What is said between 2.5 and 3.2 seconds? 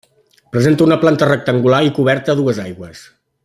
aigües.